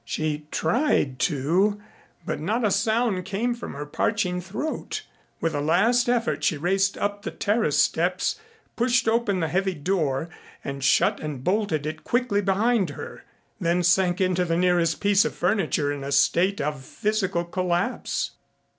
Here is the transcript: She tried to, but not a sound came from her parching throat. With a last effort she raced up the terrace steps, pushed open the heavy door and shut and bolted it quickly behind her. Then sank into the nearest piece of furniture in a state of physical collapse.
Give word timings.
She 0.03 0.47
tried 0.49 1.19
to, 1.29 1.79
but 2.25 2.39
not 2.39 2.65
a 2.65 2.71
sound 2.71 3.23
came 3.23 3.53
from 3.53 3.75
her 3.75 3.85
parching 3.85 4.41
throat. 4.41 5.03
With 5.39 5.53
a 5.53 5.61
last 5.61 6.09
effort 6.09 6.43
she 6.43 6.57
raced 6.57 6.97
up 6.97 7.21
the 7.21 7.29
terrace 7.29 7.77
steps, 7.77 8.39
pushed 8.75 9.07
open 9.07 9.41
the 9.41 9.47
heavy 9.47 9.75
door 9.75 10.27
and 10.63 10.83
shut 10.83 11.19
and 11.19 11.43
bolted 11.43 11.85
it 11.85 12.03
quickly 12.03 12.41
behind 12.41 12.89
her. 12.89 13.25
Then 13.59 13.83
sank 13.83 14.19
into 14.19 14.43
the 14.43 14.57
nearest 14.57 14.99
piece 14.99 15.23
of 15.23 15.35
furniture 15.35 15.93
in 15.93 16.03
a 16.03 16.11
state 16.11 16.59
of 16.59 16.83
physical 16.83 17.45
collapse. 17.45 18.31